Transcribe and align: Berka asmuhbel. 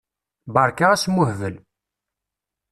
Berka 0.53 0.85
asmuhbel. 0.93 1.55